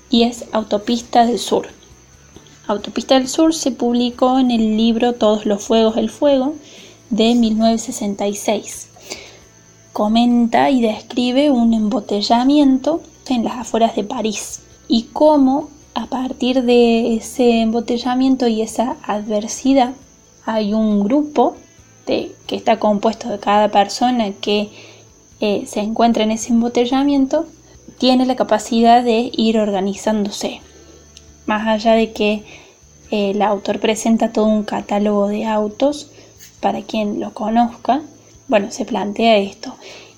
y 0.10 0.24
es 0.24 0.46
Autopista 0.52 1.28
del 1.28 1.38
Sur. 1.38 1.68
Autopista 2.66 3.14
del 3.14 3.28
Sur 3.28 3.54
se 3.54 3.70
publicó 3.70 4.40
en 4.40 4.50
el 4.50 4.78
libro 4.78 5.14
Todos 5.14 5.46
los 5.46 5.64
Fuegos 5.64 5.94
del 5.94 6.10
Fuego 6.10 6.56
de 7.12 7.36
1966. 7.36 8.87
Comenta 9.98 10.70
y 10.70 10.80
describe 10.80 11.50
un 11.50 11.74
embotellamiento 11.74 13.01
en 13.30 13.44
las 13.44 13.56
afueras 13.56 13.96
de 13.96 14.04
París 14.04 14.62
y 14.88 15.08
cómo 15.12 15.70
a 15.96 16.06
partir 16.06 16.62
de 16.62 17.16
ese 17.16 17.62
embotellamiento 17.62 18.48
y 18.48 18.62
esa 18.62 18.98
adversidad 19.01 19.94
hay 20.46 20.75
un 20.75 21.04
grupo 21.04 21.56
de, 22.06 22.32
que 22.46 22.58
está 22.58 22.77
compuesto 22.77 23.27
de 23.30 23.39
cada 23.39 23.70
persona 23.70 24.34
que 24.34 24.70
eh, 25.39 25.63
se 25.66 25.80
encuentra 25.80 26.25
en 26.25 26.30
ese 26.30 26.54
embotellamiento, 26.54 27.48
tiene 27.98 28.27
la 28.27 28.36
capacidad 28.36 29.04
de 29.04 29.32
ir 29.34 29.58
organizándose. 29.58 30.62
Más 31.48 31.68
allá 31.68 31.94
de 31.94 32.12
que 32.12 32.44
eh, 33.10 33.32
el 33.32 33.42
autor 33.42 33.80
presenta 33.80 34.32
todo 34.32 34.46
un 34.46 34.62
catálogo 34.62 35.27
de 35.27 35.46
autos 35.48 36.12
para 36.62 36.84
quien 36.84 37.20
lo 37.20 37.34
conozca, 37.34 38.04
bueno, 38.48 38.72
se 38.72 38.86
plantea 38.86 39.38
esto. 39.38 39.75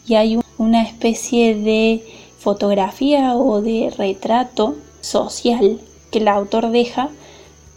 Y 0.08 0.16
hay 0.16 0.40
una 0.58 0.84
especie 0.84 1.56
de 1.56 2.04
fotografía 2.40 3.36
o 3.36 3.62
de 3.62 3.94
retrato 3.96 4.76
social 5.02 5.80
que 6.12 6.20
el 6.20 6.28
autor 6.28 6.72
deja 6.72 7.10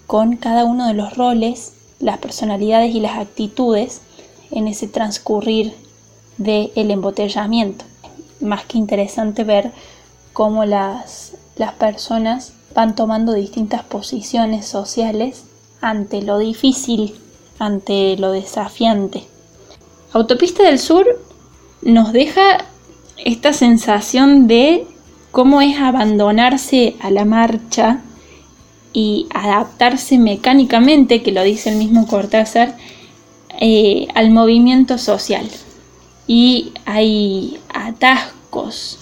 con 0.06 0.36
cada 0.36 0.64
uno 0.64 0.86
de 0.86 0.94
los 0.94 1.16
roles 1.16 1.74
las 2.00 2.18
personalidades 2.18 2.94
y 2.94 3.00
las 3.00 3.18
actitudes 3.18 4.00
en 4.50 4.68
ese 4.68 4.88
transcurrir 4.88 5.74
del 6.36 6.90
embotellamiento. 6.90 7.84
Más 8.40 8.64
que 8.64 8.78
interesante 8.78 9.44
ver 9.44 9.72
cómo 10.32 10.64
las, 10.64 11.34
las 11.56 11.74
personas 11.74 12.52
van 12.74 12.96
tomando 12.96 13.32
distintas 13.34 13.84
posiciones 13.84 14.66
sociales 14.66 15.44
ante 15.80 16.22
lo 16.22 16.38
difícil, 16.38 17.14
ante 17.58 18.16
lo 18.16 18.32
desafiante. 18.32 19.31
Autopista 20.12 20.64
del 20.64 20.78
Sur 20.78 21.06
nos 21.80 22.12
deja 22.12 22.66
esta 23.16 23.54
sensación 23.54 24.46
de 24.46 24.84
cómo 25.30 25.62
es 25.62 25.78
abandonarse 25.78 26.96
a 27.00 27.10
la 27.10 27.24
marcha 27.24 28.02
y 28.92 29.26
adaptarse 29.32 30.18
mecánicamente, 30.18 31.22
que 31.22 31.32
lo 31.32 31.42
dice 31.42 31.70
el 31.70 31.76
mismo 31.76 32.06
Cortázar, 32.06 32.76
eh, 33.58 34.06
al 34.14 34.30
movimiento 34.30 34.98
social. 34.98 35.48
Y 36.26 36.72
hay 36.84 37.58
atascos, 37.72 38.98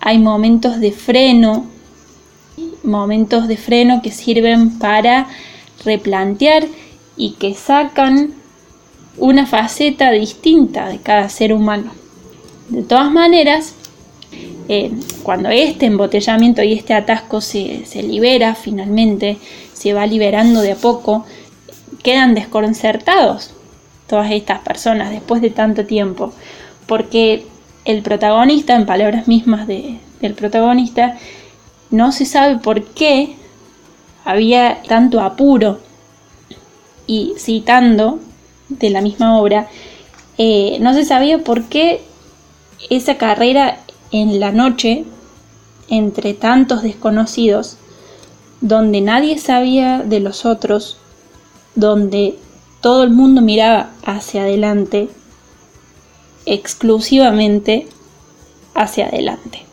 hay 0.00 0.18
momentos 0.18 0.80
de 0.80 0.90
freno, 0.90 1.64
momentos 2.82 3.46
de 3.46 3.56
freno 3.56 4.02
que 4.02 4.10
sirven 4.10 4.80
para 4.80 5.28
replantear 5.84 6.66
y 7.16 7.34
que 7.34 7.54
sacan 7.54 8.34
una 9.18 9.46
faceta 9.46 10.10
distinta 10.10 10.88
de 10.88 10.98
cada 10.98 11.28
ser 11.28 11.52
humano. 11.52 11.92
De 12.68 12.82
todas 12.82 13.10
maneras, 13.10 13.74
eh, 14.68 14.90
cuando 15.22 15.50
este 15.50 15.86
embotellamiento 15.86 16.62
y 16.62 16.72
este 16.72 16.94
atasco 16.94 17.40
se, 17.40 17.84
libera 18.02 18.54
finalmente, 18.54 19.36
se 19.72 19.92
va 19.92 20.06
liberando 20.06 20.62
de 20.62 20.72
a 20.72 20.76
poco, 20.76 21.26
quedan 22.02 22.34
desconcertados 22.34 23.50
todas 24.06 24.30
estas 24.30 24.60
personas 24.60 25.10
después 25.10 25.42
de 25.42 25.50
tanto 25.50 25.84
tiempo, 25.84 26.32
porque 26.86 27.46
el 27.84 28.02
protagonista, 28.02 28.74
en 28.74 28.86
palabras 28.86 29.28
mismas 29.28 29.66
del 29.66 30.34
protagonista, 30.34 31.18
no 31.90 32.12
se 32.12 32.24
sabe 32.24 32.58
por 32.58 32.84
qué 32.84 33.36
había 34.24 34.82
tanto 34.88 35.20
apuro 35.20 35.80
y 37.06 37.34
citando 37.38 38.18
de 38.78 38.90
la 38.90 39.00
misma 39.00 39.38
obra, 39.38 39.68
eh, 40.38 40.78
no 40.80 40.94
se 40.94 41.04
sabía 41.04 41.38
por 41.38 41.64
qué 41.64 42.02
esa 42.90 43.16
carrera 43.16 43.78
en 44.10 44.40
la 44.40 44.52
noche, 44.52 45.04
entre 45.88 46.34
tantos 46.34 46.82
desconocidos, 46.82 47.76
donde 48.60 49.00
nadie 49.00 49.38
sabía 49.38 49.98
de 49.98 50.20
los 50.20 50.44
otros, 50.44 50.96
donde 51.74 52.38
todo 52.80 53.04
el 53.04 53.10
mundo 53.10 53.40
miraba 53.40 53.90
hacia 54.04 54.42
adelante, 54.42 55.08
exclusivamente 56.46 57.88
hacia 58.74 59.06
adelante. 59.06 59.64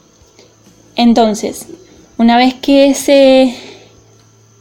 Entonces, 0.96 1.68
Una 2.22 2.38
vez 2.38 2.54
que 2.54 2.86
ese 2.86 3.56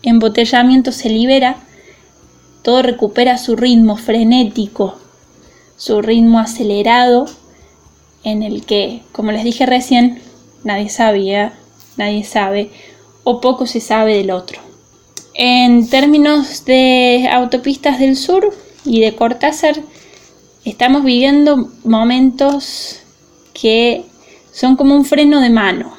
embotellamiento 0.03 0.93
se 0.93 1.11
libera, 1.11 1.57
todo 2.63 2.83
recupera 2.83 3.39
su 3.39 3.57
ritmo 3.57 3.97
frenético, 3.97 4.97
su 5.77 6.03
ritmo 6.03 6.39
acelerado, 6.39 7.27
en 8.23 8.43
el 8.43 8.65
que, 8.65 9.03
como 9.13 9.33
les 9.33 9.45
dije 9.45 9.65
recién, 9.67 10.21
nadie 10.65 10.91
sabía, 10.91 11.55
nadie 11.97 12.25
sabe 12.25 12.71
o 13.25 13.41
poco 13.41 13.67
se 13.67 13.81
sabe 13.81 14.17
del 14.17 14.31
otro. 14.31 14.61
En 15.35 15.89
términos 15.89 16.65
de 16.65 17.29
autopistas 17.33 17.99
del 17.99 18.17
sur 18.17 18.53
y 18.85 19.01
de 19.01 19.15
Cortázar, 19.15 19.77
estamos 20.65 21.05
viviendo 21.05 21.71
momentos 21.85 23.01
que 23.55 24.05
son 24.53 24.77
como 24.77 24.95
un 24.95 25.05
freno 25.05 25.41
de 25.41 25.51
mano, 25.51 25.93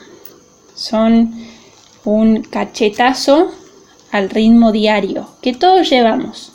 son 0.75 1.34
un 2.03 2.41
cachetazo 2.44 3.51
al 4.12 4.30
ritmo 4.30 4.72
diario 4.72 5.27
que 5.41 5.53
todos 5.53 5.89
llevamos, 5.89 6.53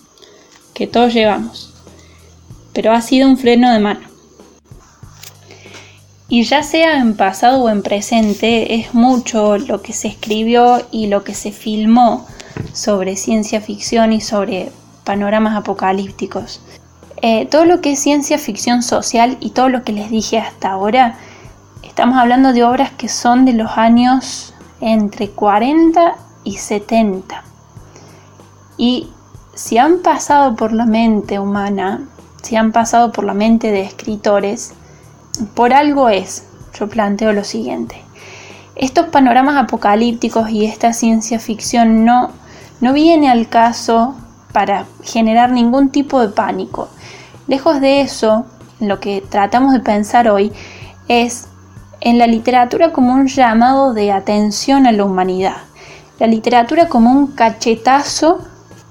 que 0.74 0.86
todos 0.86 1.14
llevamos, 1.14 1.72
pero 2.72 2.92
ha 2.92 3.00
sido 3.00 3.28
un 3.28 3.38
freno 3.38 3.72
de 3.72 3.78
mano. 3.78 4.06
Y 6.28 6.42
ya 6.42 6.62
sea 6.62 6.98
en 6.98 7.16
pasado 7.16 7.62
o 7.62 7.68
en 7.68 7.82
presente, 7.82 8.74
es 8.74 8.94
mucho 8.94 9.58
lo 9.58 9.80
que 9.80 9.92
se 9.92 10.08
escribió 10.08 10.84
y 10.90 11.06
lo 11.06 11.22
que 11.22 11.34
se 11.34 11.52
filmó 11.52 12.26
sobre 12.72 13.16
ciencia 13.16 13.60
ficción 13.60 14.12
y 14.12 14.20
sobre 14.20 14.72
panoramas 15.04 15.56
apocalípticos. 15.56 16.60
Eh, 17.22 17.46
todo 17.46 17.64
lo 17.64 17.80
que 17.80 17.92
es 17.92 18.00
ciencia 18.00 18.38
ficción 18.38 18.82
social 18.82 19.38
y 19.40 19.50
todo 19.50 19.68
lo 19.68 19.84
que 19.84 19.92
les 19.92 20.10
dije 20.10 20.38
hasta 20.38 20.70
ahora, 20.70 21.16
estamos 21.84 22.18
hablando 22.18 22.52
de 22.52 22.64
obras 22.64 22.90
que 22.90 23.08
son 23.08 23.44
de 23.44 23.52
los 23.52 23.70
años 23.78 24.52
entre 24.80 25.30
40 25.30 26.25
y 26.46 26.58
70. 26.58 27.42
Y 28.78 29.10
si 29.54 29.78
han 29.78 29.98
pasado 29.98 30.54
por 30.54 30.72
la 30.72 30.86
mente 30.86 31.38
humana, 31.40 32.06
si 32.42 32.56
han 32.56 32.70
pasado 32.72 33.10
por 33.10 33.24
la 33.24 33.34
mente 33.34 33.72
de 33.72 33.82
escritores, 33.82 34.72
por 35.54 35.74
algo 35.74 36.08
es, 36.08 36.46
yo 36.78 36.88
planteo 36.88 37.32
lo 37.32 37.42
siguiente. 37.42 38.00
Estos 38.76 39.06
panoramas 39.06 39.56
apocalípticos 39.56 40.48
y 40.50 40.66
esta 40.66 40.92
ciencia 40.92 41.40
ficción 41.40 42.04
no, 42.04 42.30
no 42.80 42.92
viene 42.92 43.28
al 43.28 43.48
caso 43.48 44.14
para 44.52 44.86
generar 45.02 45.50
ningún 45.50 45.90
tipo 45.90 46.20
de 46.20 46.28
pánico. 46.28 46.88
Lejos 47.48 47.80
de 47.80 48.02
eso, 48.02 48.46
lo 48.78 49.00
que 49.00 49.20
tratamos 49.20 49.72
de 49.72 49.80
pensar 49.80 50.28
hoy 50.28 50.52
es 51.08 51.48
en 52.00 52.18
la 52.18 52.28
literatura 52.28 52.92
como 52.92 53.14
un 53.14 53.26
llamado 53.26 53.94
de 53.94 54.12
atención 54.12 54.86
a 54.86 54.92
la 54.92 55.04
humanidad. 55.04 55.56
La 56.18 56.26
literatura 56.26 56.88
como 56.88 57.10
un 57.12 57.28
cachetazo 57.28 58.40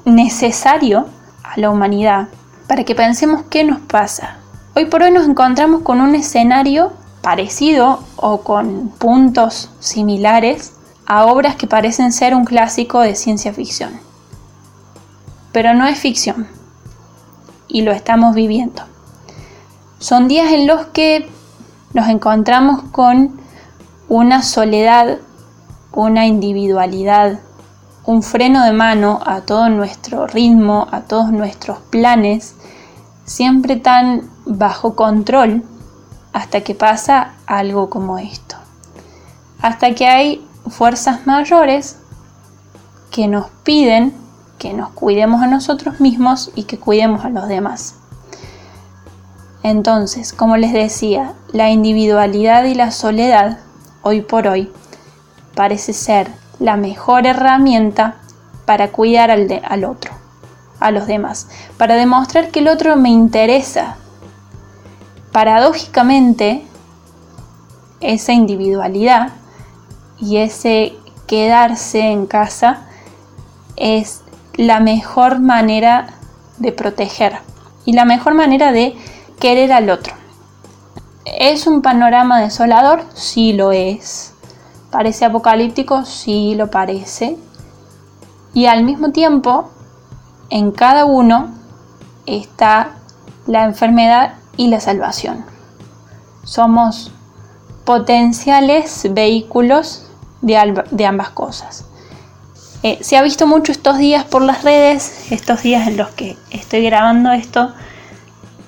necesario 0.05 1.07
a 1.43 1.59
la 1.59 1.69
humanidad 1.69 2.27
para 2.67 2.83
que 2.83 2.95
pensemos 2.95 3.43
qué 3.49 3.63
nos 3.63 3.79
pasa, 3.81 4.37
Hoy 4.77 4.87
por 4.87 5.03
hoy 5.03 5.11
nos 5.11 5.25
encontramos 5.25 5.83
con 5.83 6.01
un 6.01 6.15
escenario 6.15 6.91
parecido 7.21 8.03
o 8.17 8.41
con 8.41 8.89
puntos 8.89 9.69
similares 9.79 10.73
a 11.05 11.27
obras 11.27 11.55
que 11.55 11.65
parecen 11.65 12.11
ser 12.11 12.35
un 12.35 12.43
clásico 12.43 12.99
de 12.99 13.15
ciencia 13.15 13.53
ficción. 13.53 13.91
Pero 15.53 15.73
no 15.73 15.87
es 15.87 15.97
ficción 15.97 16.49
y 17.69 17.83
lo 17.83 17.93
estamos 17.93 18.35
viviendo. 18.35 18.83
Son 19.97 20.27
días 20.27 20.51
en 20.51 20.67
los 20.67 20.87
que 20.87 21.29
nos 21.93 22.09
encontramos 22.09 22.81
con 22.91 23.39
una 24.09 24.43
soledad, 24.43 25.19
una 25.95 26.27
individualidad, 26.27 27.39
un 28.05 28.21
freno 28.21 28.63
de 28.63 28.73
mano 28.73 29.19
a 29.25 29.41
todo 29.41 29.69
nuestro 29.69 30.27
ritmo, 30.27 30.87
a 30.91 31.01
todos 31.01 31.31
nuestros 31.31 31.79
planes, 31.89 32.55
siempre 33.25 33.77
tan 33.77 34.29
bajo 34.45 34.95
control 34.95 35.63
hasta 36.33 36.61
que 36.61 36.75
pasa 36.75 37.33
algo 37.47 37.89
como 37.89 38.19
esto. 38.19 38.55
Hasta 39.61 39.95
que 39.95 40.07
hay 40.07 40.47
fuerzas 40.69 41.25
mayores 41.25 41.97
que 43.09 43.27
nos 43.27 43.49
piden 43.63 44.13
que 44.57 44.73
nos 44.73 44.89
cuidemos 44.89 45.41
a 45.41 45.47
nosotros 45.47 45.99
mismos 45.99 46.51
y 46.55 46.63
que 46.63 46.79
cuidemos 46.79 47.25
a 47.25 47.29
los 47.29 47.47
demás. 47.47 47.95
Entonces, 49.63 50.31
como 50.31 50.57
les 50.57 50.73
decía, 50.73 51.33
la 51.51 51.71
individualidad 51.71 52.65
y 52.65 52.75
la 52.75 52.91
soledad, 52.91 53.59
hoy 54.03 54.21
por 54.21 54.47
hoy, 54.47 54.71
parece 55.55 55.93
ser 55.93 56.29
la 56.59 56.77
mejor 56.77 57.25
herramienta 57.25 58.15
para 58.65 58.91
cuidar 58.91 59.31
al, 59.31 59.85
otro 59.85 60.11
a 60.79 60.91
los 60.91 61.07
demás, 61.07 61.47
para 61.77 61.95
demostrar 61.95 62.51
que 62.51 62.59
el 62.59 62.67
otro 62.67 62.95
me 62.95 63.09
interesa. 63.09 63.95
Paradójicamente, 65.31 66.65
esa 67.99 68.33
individualidad 68.33 69.29
y 70.19 70.37
ese 70.37 70.93
quedarse 71.27 72.01
en 72.11 72.25
casa 72.25 72.87
es 73.75 74.21
la 74.55 74.79
mejor 74.79 75.39
manera 75.39 76.07
de 76.57 76.71
proteger 76.71 77.39
y 77.85 77.93
la 77.93 78.05
mejor 78.05 78.33
manera 78.33 78.71
de 78.71 78.95
querer 79.39 79.73
al 79.73 79.89
otro. 79.89 80.13
¿Es 81.25 81.67
un 81.67 81.81
panorama 81.81 82.39
desolador? 82.39 83.03
Sí 83.13 83.53
lo 83.53 83.71
es. 83.71 84.34
¿Parece 84.95 85.25
apocalíptico? 85.25 86.05
Sí 86.05 86.55
lo 86.55 86.71
parece. 86.71 87.35
Y 88.53 88.67
al 88.67 88.85
mismo 88.85 89.11
tiempo 89.11 89.69
en 90.49 90.71
cada 90.71 91.03
uno 91.03 91.49
está 92.25 92.91
la 93.45 93.65
enfermedad 93.65 94.35
y 94.55 94.67
la 94.67 94.79
salvación. 94.79 95.43
Somos 96.45 97.11
potenciales 97.83 99.05
vehículos 99.11 100.09
de, 100.39 101.05
ambas 101.05 101.29
cosas. 101.31 101.83
Eh, 102.81 102.99
se 103.01 103.17
ha 103.17 103.21
visto 103.21 103.47
mucho 103.47 103.73
estos 103.73 103.97
días 103.97 104.23
por 104.23 104.43
las 104.43 104.63
redes, 104.63 105.29
estos 105.29 105.61
días 105.61 105.89
en 105.89 105.97
los 105.97 106.07
que 106.11 106.37
estoy 106.51 106.85
grabando 106.85 107.33
esto, 107.33 107.73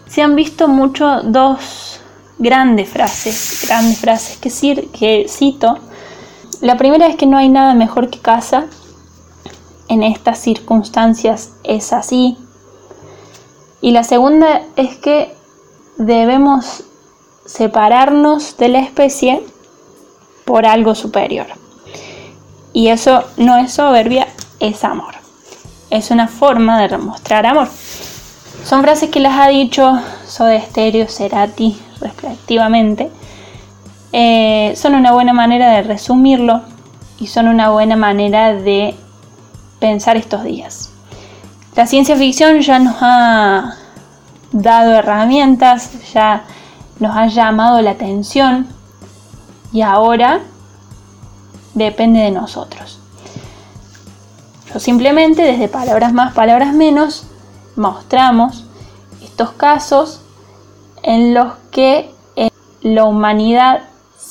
se 0.10 0.22
han 0.24 0.36
visto 0.36 0.68
mucho 0.68 1.22
dos 1.22 2.02
grandes 2.38 2.90
frases, 2.90 3.64
grandes 3.66 3.98
frases 3.98 4.36
que, 4.36 4.90
que 4.92 5.28
cito. 5.30 5.80
La 6.62 6.78
primera 6.78 7.08
es 7.08 7.16
que 7.16 7.28
no 7.28 7.38
hay 7.38 7.50
nada 7.50 7.74
mejor 7.74 8.10
que 8.10 8.20
casa 8.20 8.68
en 9.88 10.04
estas 10.04 10.40
circunstancias 10.40 11.52
es 11.64 11.94
así. 11.94 12.38
Y 13.82 13.92
la 13.92 14.04
segunda 14.04 14.62
es 14.76 14.98
que 14.98 15.36
debemos 15.98 16.84
separarnos 17.46 18.58
de 18.58 18.70
la 18.70 18.80
especie 18.80 19.44
por 20.46 20.66
algo 20.66 20.96
superior. 20.96 21.48
Y 22.74 22.90
eso 22.90 23.24
no 23.38 23.58
es 23.58 23.74
soberbia, 23.74 24.28
es 24.60 24.84
amor. 24.84 25.16
Es 25.90 26.12
una 26.12 26.28
forma 26.28 26.82
de 26.82 26.90
demostrar 26.90 27.46
amor. 27.46 27.70
Son 28.64 28.82
frases 28.82 29.10
que 29.10 29.20
las 29.20 29.40
ha 29.40 29.48
dicho 29.48 30.00
Soda 30.28 30.60
Stereo, 30.60 31.08
Cerati, 31.08 31.80
respectivamente. 32.02 33.10
Eh, 34.20 34.74
son 34.76 34.96
una 34.96 35.12
buena 35.12 35.32
manera 35.32 35.70
de 35.70 35.84
resumirlo 35.84 36.64
y 37.20 37.28
son 37.28 37.48
una 37.48 37.70
buena 37.70 37.96
manera 37.96 38.52
de 38.52 38.96
pensar 39.78 40.18
estos 40.18 40.44
días. 40.44 40.90
La 41.76 41.86
ciencia 41.86 42.16
ficción 42.16 42.62
ya 42.62 42.80
nos 42.80 42.96
ha 43.00 43.76
dado 44.52 44.94
herramientas, 44.94 46.12
ya 46.12 46.46
nos 46.98 47.16
ha 47.16 47.28
llamado 47.28 47.80
la 47.84 47.92
atención 47.92 48.66
y 49.72 49.84
ahora 49.84 50.40
depende 51.76 52.22
de 52.22 52.32
nosotros. 52.32 53.00
Yo 54.74 54.80
simplemente 54.80 55.44
desde 55.44 55.68
palabras 55.68 56.12
más, 56.12 56.34
palabras 56.34 56.74
menos, 56.74 57.28
mostramos 57.76 58.66
estos 59.24 59.52
casos 59.52 60.22
en 61.04 61.36
los 61.36 61.54
que 61.70 62.16
eh, 62.36 62.50
la 62.82 63.04
humanidad 63.04 63.82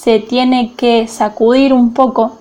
se 0.07 0.21
tiene 0.21 0.73
que 0.75 1.09
sacudir 1.09 1.73
un 1.73 1.93
poco 1.93 2.39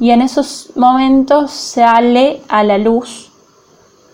y 0.00 0.10
en 0.10 0.20
esos 0.20 0.72
momentos 0.74 1.52
sale 1.52 2.42
a 2.48 2.64
la 2.64 2.76
luz 2.76 3.30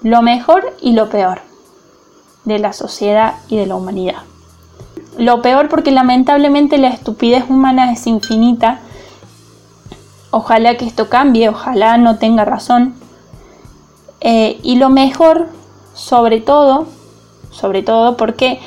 lo 0.02 0.20
mejor 0.20 0.76
y 0.82 0.92
lo 0.92 1.08
peor 1.08 1.40
de 2.44 2.58
la 2.58 2.74
sociedad 2.74 3.36
y 3.48 3.56
de 3.56 3.64
la 3.64 3.76
humanidad. 3.76 4.18
Lo 5.16 5.40
peor 5.40 5.70
porque 5.70 5.92
lamentablemente 5.92 6.76
la 6.76 6.88
estupidez 6.88 7.44
humana 7.48 7.90
es 7.90 8.06
infinita. 8.06 8.80
Ojalá 10.30 10.76
que 10.76 10.84
esto 10.84 11.08
cambie, 11.08 11.48
ojalá 11.48 11.96
no 11.96 12.18
tenga 12.18 12.44
razón. 12.44 12.96
Eh, 14.20 14.60
y 14.62 14.76
lo 14.76 14.90
mejor, 14.90 15.48
sobre 15.94 16.42
todo, 16.42 16.86
sobre 17.50 17.82
todo 17.82 18.18
porque 18.18 18.60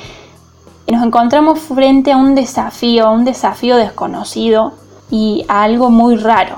nos 0.92 1.04
encontramos 1.04 1.58
frente 1.58 2.12
a 2.12 2.16
un 2.16 2.34
desafío, 2.34 3.06
a 3.06 3.10
un 3.10 3.24
desafío 3.24 3.76
desconocido 3.76 4.72
y 5.10 5.44
a 5.48 5.62
algo 5.62 5.90
muy 5.90 6.16
raro 6.16 6.56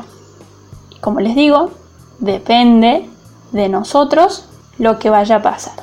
Como 1.00 1.20
les 1.20 1.34
digo, 1.34 1.70
depende 2.20 3.08
de 3.52 3.68
nosotros 3.68 4.46
lo 4.78 4.98
que 4.98 5.10
vaya 5.10 5.36
a 5.36 5.42
pasar. 5.42 5.74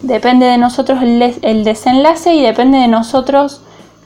Depende 0.00 0.46
de 0.46 0.58
nosotros 0.58 1.00
el, 1.02 1.64
desenlace 1.64 2.34
y 2.34 2.42
depende 2.42 2.78
de 2.78 2.88
nosotros 2.88 3.62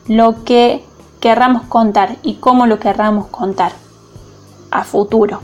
lo 0.09 0.45
que 0.45 0.85
querramos 1.21 1.65
contar 1.65 2.17
y 2.23 2.35
cómo 2.35 2.67
lo 2.67 2.79
querramos 2.79 3.27
contar 3.27 3.73
a 4.71 4.85
futuro. 4.85 5.41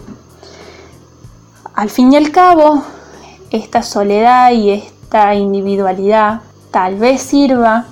Al 1.75 1.91
fin 1.91 2.13
y 2.13 2.17
al 2.17 2.31
cabo, 2.31 2.83
esta 3.51 3.83
soledad 3.83 4.53
y 4.53 4.71
esta 4.71 5.35
individualidad 5.35 6.41
tal 6.71 6.97
vez 6.97 7.21
sirva, 7.23 7.85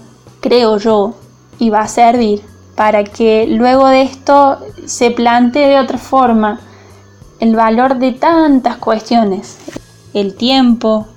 creo 0.47 0.79
yo, 0.79 1.15
y 1.59 1.71
va 1.71 1.81
a 1.81 1.89
servir 1.89 2.41
para 2.77 3.03
que 3.03 3.49
luego 3.49 3.89
de 3.89 4.03
esto 4.03 4.61
se 4.85 5.11
plantee 5.11 5.67
de 5.67 5.81
otra 5.81 5.99
forma 5.99 6.61
el 7.41 7.57
valor 7.57 7.99
de 7.99 8.13
tantas 8.13 8.77
cuestiones, 8.77 9.59
el 10.15 10.37
tiempo, 10.37 11.09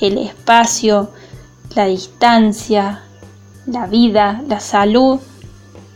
el 0.00 0.18
espacio, 0.18 1.10
la 1.76 1.86
distancia, 1.86 3.04
la 3.64 3.86
vida, 3.86 4.42
la 4.48 4.58
salud, 4.58 5.20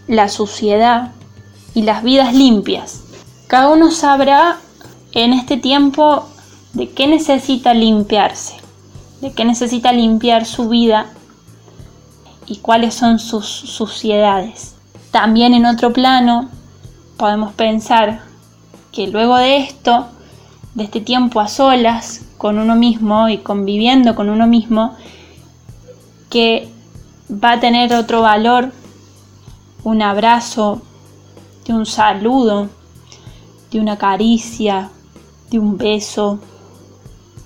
la 0.06 0.28
suciedad 0.28 1.10
y 1.74 1.82
las 1.82 2.04
vidas 2.04 2.32
limpias. 2.32 3.02
Cada 3.48 3.70
uno 3.70 3.90
sabrá 3.90 4.58
en 5.10 5.32
este 5.32 5.56
tiempo 5.56 6.26
de 6.74 6.90
qué 6.90 7.08
necesita 7.08 7.74
limpiarse, 7.74 8.54
de 9.20 9.32
qué 9.32 9.44
necesita 9.44 9.90
limpiar 9.90 10.46
su 10.46 10.68
vida 10.68 11.10
y 12.50 12.56
cuáles 12.56 12.94
son 12.94 13.20
sus 13.20 13.46
suciedades. 13.46 14.74
También 15.12 15.54
en 15.54 15.66
otro 15.66 15.92
plano 15.92 16.48
podemos 17.16 17.52
pensar 17.52 18.22
que 18.90 19.06
luego 19.06 19.36
de 19.36 19.58
esto, 19.58 20.08
de 20.74 20.82
este 20.82 21.00
tiempo 21.00 21.38
a 21.38 21.46
solas 21.46 22.22
con 22.38 22.58
uno 22.58 22.74
mismo 22.74 23.28
y 23.28 23.38
conviviendo 23.38 24.16
con 24.16 24.28
uno 24.28 24.48
mismo, 24.48 24.96
que 26.28 26.68
va 27.32 27.52
a 27.52 27.60
tener 27.60 27.94
otro 27.94 28.20
valor 28.20 28.72
un 29.84 30.02
abrazo, 30.02 30.82
de 31.64 31.72
un 31.72 31.86
saludo, 31.86 32.68
de 33.70 33.78
una 33.78 33.96
caricia, 33.96 34.90
de 35.52 35.60
un 35.60 35.78
beso, 35.78 36.40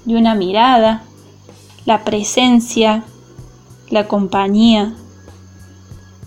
de 0.06 0.16
una 0.16 0.34
mirada, 0.34 1.02
la 1.84 2.04
presencia, 2.04 3.04
la 3.94 4.08
compañía 4.08 4.92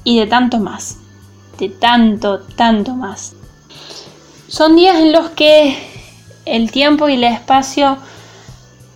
y 0.06 0.18
de 0.20 0.26
tanto 0.26 0.58
más, 0.58 1.00
de 1.60 1.68
tanto, 1.68 2.40
tanto 2.56 2.96
más. 2.96 3.36
Son 4.48 4.78
días 4.78 4.96
en 5.00 5.12
los 5.12 5.32
que 5.32 5.78
el 6.46 6.72
tiempo 6.72 7.10
y 7.10 7.16
el 7.16 7.26
espacio 7.26 7.98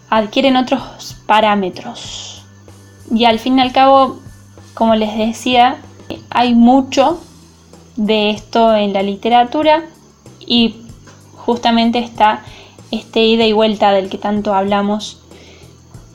adquieren 0.09 0.55
otros 0.55 1.17
parámetros. 1.25 2.45
Y 3.13 3.25
al 3.25 3.39
fin 3.39 3.59
y 3.59 3.61
al 3.61 3.73
cabo, 3.73 4.21
como 4.73 4.95
les 4.95 5.17
decía, 5.17 5.81
hay 6.29 6.55
mucho 6.55 7.21
de 7.97 8.29
esto 8.29 8.73
en 8.73 8.93
la 8.93 9.03
literatura 9.03 9.83
y 10.39 10.77
justamente 11.35 11.99
está 11.99 12.45
este 12.89 13.19
ida 13.19 13.45
y 13.45 13.51
vuelta 13.51 13.91
del 13.91 14.09
que 14.09 14.17
tanto 14.17 14.53
hablamos 14.53 15.21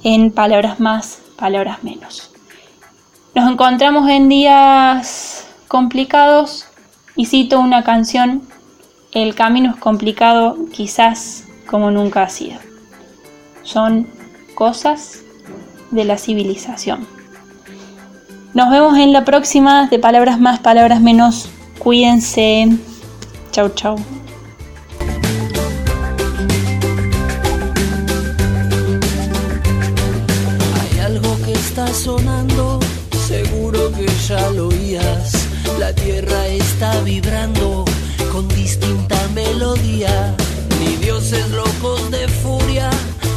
en 0.04 0.30
palabras 0.30 0.80
más, 0.80 1.18
palabras 1.36 1.84
menos. 1.84 2.30
Nos 3.36 3.50
encontramos 3.50 4.08
en 4.08 4.30
días 4.30 5.46
complicados 5.68 6.64
y 7.16 7.26
cito 7.26 7.60
una 7.60 7.84
canción, 7.84 8.40
El 9.12 9.34
camino 9.34 9.72
es 9.72 9.76
complicado 9.76 10.56
quizás 10.72 11.44
como 11.66 11.90
nunca 11.90 12.22
ha 12.22 12.30
sido. 12.30 12.56
Son 13.62 14.06
cosas 14.54 15.20
de 15.90 16.06
la 16.06 16.16
civilización. 16.16 17.06
Nos 18.54 18.70
vemos 18.70 18.96
en 18.96 19.12
la 19.12 19.26
próxima 19.26 19.86
de 19.86 19.98
Palabras 19.98 20.40
Más, 20.40 20.60
Palabras 20.60 21.02
Menos. 21.02 21.50
Cuídense. 21.78 22.68
Chau, 23.52 23.68
chau. 23.74 23.96
Hay 30.80 31.00
algo 31.00 31.36
que 31.44 31.52
está 31.52 31.86
sonando, 31.88 32.75
La 35.78 35.92
tierra 35.94 36.48
está 36.48 37.00
vibrando 37.02 37.84
con 38.32 38.48
distinta 38.48 39.16
melodía. 39.32 40.34
Ni 40.80 40.96
dioses 40.96 41.48
locos 41.50 42.10
de 42.10 42.26
furia, 42.26 42.90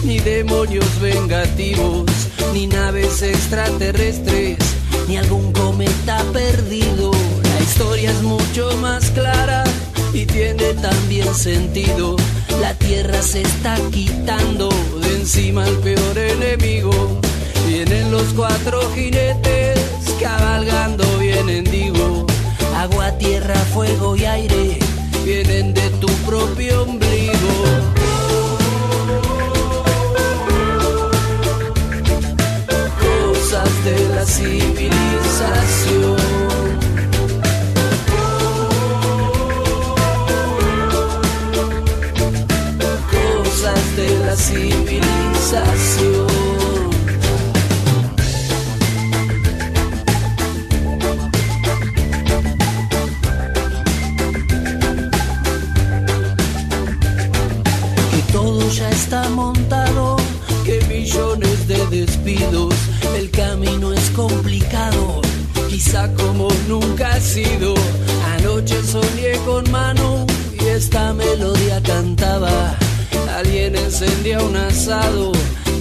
ni 0.04 0.19
demonios 0.19 0.99
vengativos, 0.99 2.10
ni 2.54 2.65
naves 2.65 3.21
extraterrestres 3.21 4.58
ni 5.08 5.17
algún 5.17 5.52
cometa 5.52 6.23
perdido. 6.34 7.12
La 7.43 7.63
historia 7.63 8.10
es 8.10 8.23
mucho 8.23 8.75
más 8.78 9.12
clara 9.12 9.65
y 10.12 10.25
tiene 10.25 10.73
también 10.73 11.36
sentido. 11.36 12.15
La 12.62 12.73
tierra 12.73 13.21
se 13.21 13.41
está 13.43 13.75
quitando 13.91 14.69
de 15.04 15.17
encima 15.17 15.67
el 15.67 15.78
peor 15.78 16.17
enemigo. 16.17 17.19
Vienen 17.67 18.12
los 18.12 18.34
cuatro 18.34 18.82
jinetes 18.95 19.88
fuego 23.73 24.15
y 24.15 24.25
aire 24.25 24.77
vienen 25.25 25.73
de 25.73 25.89
tu 26.01 26.08
propio 26.25 26.84
ombligo. 26.84 27.99
de 33.84 34.15
la 34.15 34.25
civilización. 34.25 36.38
Como 66.15 66.47
nunca 66.67 67.13
ha 67.13 67.19
sido. 67.19 67.73
Anoche 68.38 68.82
soñé 68.84 69.34
con 69.45 69.69
mano 69.71 70.25
y 70.60 70.65
esta 70.65 71.13
melodía 71.13 71.82
cantaba. 71.82 72.75
Alguien 73.36 73.75
encendía 73.75 74.39
un 74.39 74.56
asado, 74.56 75.32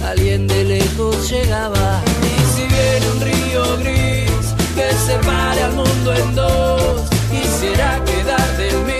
alguien 0.03 0.47
de 0.47 0.63
lejos 0.63 1.29
llegaba. 1.29 2.01
Y 2.23 2.55
si 2.55 2.63
viene 2.67 3.05
un 3.13 3.21
río 3.21 3.77
gris 3.77 4.45
que 4.75 4.91
separe 5.05 5.63
al 5.63 5.73
mundo 5.73 6.13
en 6.15 6.35
dos, 6.35 7.03
quisiera 7.29 8.03
quedar 8.05 8.57
del 8.57 8.77
mis 8.85 8.98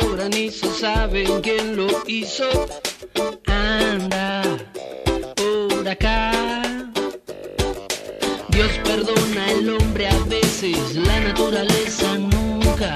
un 0.00 0.06
nuevo 0.06 0.16
granizo, 0.16 0.72
¿saben 0.74 1.40
quién 1.42 1.76
lo 1.76 1.86
hizo? 2.06 2.48
Anda 3.46 4.42
por 5.36 5.88
acá. 5.88 6.32
Dios 8.48 8.70
perdona 8.84 9.46
al 9.46 9.68
hombre 9.70 10.08
a 10.08 10.18
veces, 10.24 10.96
la 10.96 11.20
naturaleza 11.20 12.18
nunca. 12.18 12.92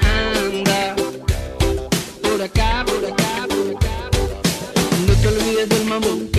Anda 0.00 0.96
por 2.22 2.42
acá, 2.42 2.84
por 2.86 3.04
acá, 3.04 3.46
por 3.48 3.76
acá. 3.76 4.10
No 5.06 5.14
te 5.14 5.28
olvides 5.28 5.68
del 5.68 5.84
mamón 5.84 6.33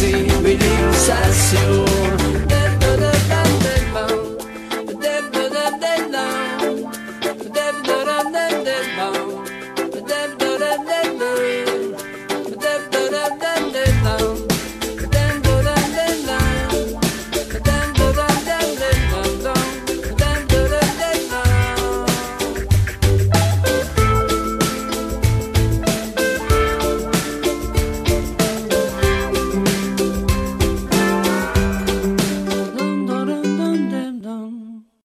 civilización. 0.00 0.29